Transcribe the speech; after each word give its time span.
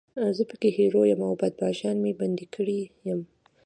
زه 0.37 0.43
پکې 0.49 0.69
هیرو 0.77 1.01
یم 1.11 1.21
او 1.27 1.33
بدماشانو 1.41 2.01
مې 2.03 2.13
بندي 2.19 2.45
کړی 2.55 2.79
یم. 3.07 3.21